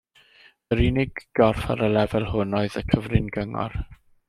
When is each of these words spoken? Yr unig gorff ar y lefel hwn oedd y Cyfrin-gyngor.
Yr 0.75 0.79
unig 0.85 1.21
gorff 1.41 1.67
ar 1.75 1.85
y 1.89 1.91
lefel 1.97 2.27
hwn 2.33 2.59
oedd 2.63 2.81
y 2.83 2.85
Cyfrin-gyngor. 2.95 3.79